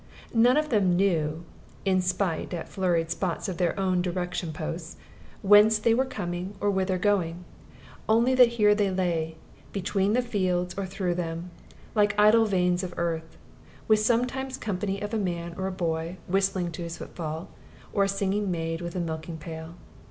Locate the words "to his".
16.71-16.97